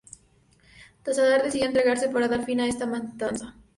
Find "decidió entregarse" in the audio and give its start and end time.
1.43-2.09